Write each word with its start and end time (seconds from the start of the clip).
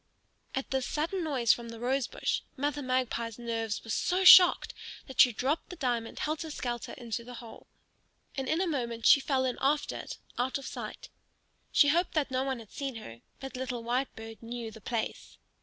At 0.55 0.71
this 0.71 0.87
sudden 0.87 1.23
noise 1.23 1.53
from 1.53 1.69
the 1.69 1.79
rose 1.79 2.07
bush 2.07 2.41
Mother 2.57 2.81
Magpie's 2.81 3.37
nerves 3.37 3.83
were 3.83 3.91
so 3.91 4.23
shocked 4.23 4.73
that 5.05 5.21
she 5.21 5.31
dropped 5.31 5.69
the 5.69 5.75
diamond 5.75 6.17
helter 6.17 6.49
skelter 6.49 6.93
into 6.93 7.23
the 7.23 7.35
hole. 7.35 7.67
And 8.35 8.49
in 8.49 8.61
a 8.61 8.65
moment 8.65 9.05
she 9.05 9.19
fell 9.19 9.45
in 9.45 9.59
after 9.61 9.95
it, 9.95 10.17
out 10.39 10.57
of 10.57 10.65
sight. 10.65 11.09
She 11.71 11.89
hoped 11.89 12.13
that 12.15 12.31
no 12.31 12.43
one 12.43 12.57
had 12.57 12.71
seen 12.71 12.95
her, 12.95 13.21
but 13.39 13.55
little 13.55 13.83
Whitebird 13.83 14.41
knew 14.41 14.71
the 14.71 14.81
place. 14.81 15.37